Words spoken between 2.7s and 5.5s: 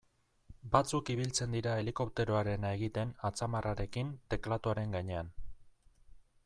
egiten atzamarrarekin teklatuaren gainean.